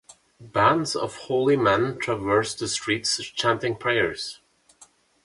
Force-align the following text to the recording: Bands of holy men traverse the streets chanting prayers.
Bands 0.39 0.95
of 0.95 1.15
holy 1.15 1.55
men 1.55 1.99
traverse 1.99 2.55
the 2.55 2.67
streets 2.67 3.17
chanting 3.23 3.75
prayers. 3.75 4.39